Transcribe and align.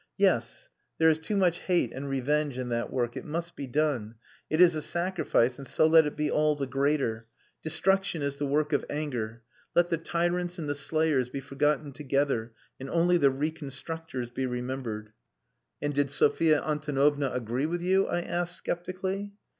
"Yes. 0.17 0.67
There 0.97 1.11
is 1.11 1.19
too 1.19 1.35
much 1.35 1.59
hate 1.59 1.91
and 1.93 2.09
revenge 2.09 2.57
in 2.57 2.69
that 2.69 2.91
work. 2.91 3.15
It 3.15 3.23
must 3.23 3.55
be 3.55 3.67
done. 3.67 4.15
It 4.49 4.59
is 4.59 4.73
a 4.73 4.81
sacrifice 4.81 5.59
and 5.59 5.67
so 5.67 5.85
let 5.85 6.07
it 6.07 6.15
be 6.17 6.31
all 6.31 6.55
the 6.55 6.65
greater. 6.65 7.27
Destruction 7.61 8.23
is 8.23 8.37
the 8.37 8.47
work 8.47 8.73
of 8.73 8.83
anger. 8.89 9.43
Let 9.75 9.91
the 9.91 9.99
tyrants 9.99 10.57
and 10.57 10.67
the 10.67 10.73
slayers 10.73 11.29
be 11.29 11.39
forgotten 11.39 11.93
together, 11.93 12.53
and 12.79 12.89
only 12.89 13.19
the 13.19 13.29
reconstructors 13.29 14.31
be 14.31 14.47
remembered.'' 14.47 15.13
"And 15.83 15.93
did 15.93 16.09
Sophia 16.09 16.63
Antonovna 16.63 17.29
agree 17.31 17.67
with 17.67 17.83
you?" 17.83 18.07
I 18.07 18.21
asked 18.21 18.65
sceptically. 18.65 19.33